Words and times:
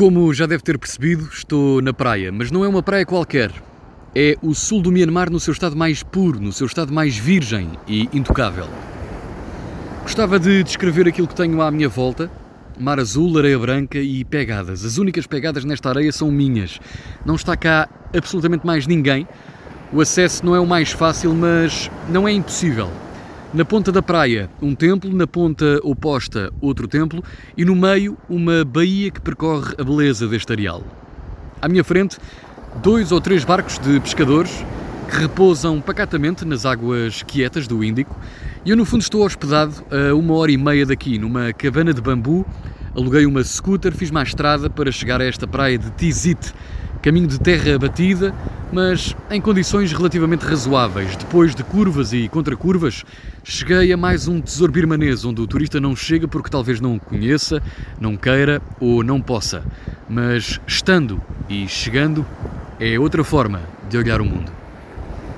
Como 0.00 0.32
já 0.32 0.46
deve 0.46 0.62
ter 0.62 0.78
percebido, 0.78 1.28
estou 1.30 1.82
na 1.82 1.92
praia, 1.92 2.32
mas 2.32 2.50
não 2.50 2.64
é 2.64 2.68
uma 2.68 2.82
praia 2.82 3.04
qualquer. 3.04 3.52
É 4.14 4.34
o 4.40 4.54
sul 4.54 4.80
do 4.80 4.90
Myanmar 4.90 5.30
no 5.30 5.38
seu 5.38 5.52
estado 5.52 5.76
mais 5.76 6.02
puro, 6.02 6.40
no 6.40 6.54
seu 6.54 6.66
estado 6.66 6.90
mais 6.90 7.18
virgem 7.18 7.72
e 7.86 8.08
intocável. 8.10 8.66
Gostava 10.02 10.40
de 10.40 10.62
descrever 10.62 11.06
aquilo 11.06 11.28
que 11.28 11.34
tenho 11.34 11.60
à 11.60 11.70
minha 11.70 11.86
volta: 11.86 12.30
mar 12.78 12.98
azul, 12.98 13.36
areia 13.36 13.58
branca 13.58 13.98
e 13.98 14.24
pegadas. 14.24 14.86
As 14.86 14.96
únicas 14.96 15.26
pegadas 15.26 15.66
nesta 15.66 15.90
areia 15.90 16.12
são 16.12 16.30
minhas. 16.30 16.80
Não 17.22 17.34
está 17.34 17.54
cá 17.54 17.86
absolutamente 18.16 18.64
mais 18.64 18.86
ninguém. 18.86 19.28
O 19.92 20.00
acesso 20.00 20.46
não 20.46 20.56
é 20.56 20.60
o 20.60 20.66
mais 20.66 20.92
fácil, 20.92 21.34
mas 21.34 21.90
não 22.08 22.26
é 22.26 22.32
impossível. 22.32 22.90
Na 23.52 23.64
ponta 23.64 23.90
da 23.90 24.00
praia, 24.00 24.48
um 24.62 24.76
templo, 24.76 25.12
na 25.12 25.26
ponta 25.26 25.80
oposta, 25.82 26.52
outro 26.60 26.86
templo 26.86 27.20
e 27.56 27.64
no 27.64 27.74
meio, 27.74 28.16
uma 28.28 28.64
baía 28.64 29.10
que 29.10 29.20
percorre 29.20 29.74
a 29.76 29.82
beleza 29.82 30.28
deste 30.28 30.52
areal. 30.52 30.84
À 31.60 31.68
minha 31.68 31.82
frente, 31.82 32.16
dois 32.80 33.10
ou 33.10 33.20
três 33.20 33.44
barcos 33.44 33.76
de 33.80 33.98
pescadores 33.98 34.64
que 35.10 35.16
repousam 35.16 35.80
pacatamente 35.80 36.44
nas 36.44 36.64
águas 36.64 37.24
quietas 37.24 37.66
do 37.66 37.82
Índico 37.82 38.16
e 38.64 38.70
eu, 38.70 38.76
no 38.76 38.84
fundo, 38.84 39.00
estou 39.00 39.26
hospedado 39.26 39.74
a 39.90 40.14
uma 40.14 40.34
hora 40.34 40.52
e 40.52 40.56
meia 40.56 40.86
daqui, 40.86 41.18
numa 41.18 41.52
cabana 41.52 41.92
de 41.92 42.00
bambu. 42.00 42.46
Aluguei 42.94 43.26
uma 43.26 43.42
scooter, 43.42 43.92
fiz 43.92 44.10
uma 44.10 44.22
estrada 44.22 44.70
para 44.70 44.92
chegar 44.92 45.20
a 45.20 45.24
esta 45.24 45.48
praia 45.48 45.76
de 45.76 45.90
Tizit, 45.92 46.54
caminho 47.02 47.26
de 47.26 47.40
terra 47.40 47.76
batida, 47.80 48.32
mas 48.72 49.16
em 49.30 49.40
condições 49.40 49.92
relativamente 49.92 50.44
razoáveis. 50.44 51.16
Depois 51.16 51.54
de 51.54 51.64
curvas 51.64 52.12
e 52.12 52.28
contracurvas, 52.28 53.04
cheguei 53.42 53.92
a 53.92 53.96
mais 53.96 54.28
um 54.28 54.40
tesouro 54.40 54.72
birmanês, 54.72 55.24
onde 55.24 55.40
o 55.40 55.46
turista 55.46 55.80
não 55.80 55.96
chega 55.96 56.28
porque 56.28 56.50
talvez 56.50 56.80
não 56.80 56.98
conheça, 56.98 57.62
não 58.00 58.16
queira 58.16 58.62
ou 58.78 59.02
não 59.02 59.20
possa. 59.20 59.64
Mas 60.08 60.60
estando 60.66 61.20
e 61.48 61.66
chegando 61.68 62.24
é 62.78 62.98
outra 62.98 63.24
forma 63.24 63.60
de 63.88 63.98
olhar 63.98 64.20
o 64.20 64.24
mundo. 64.24 64.59